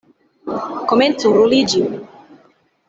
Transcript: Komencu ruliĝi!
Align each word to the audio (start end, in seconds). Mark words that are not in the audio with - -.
Komencu 0.91 1.27
ruliĝi! 1.37 1.85